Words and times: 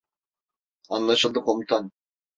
Anlaşıldı 0.89 1.41
komutanım. 1.41 1.91